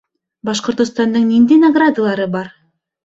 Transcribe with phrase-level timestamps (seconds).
[0.49, 2.51] Башҡортостандың ниндәй наградалары бар?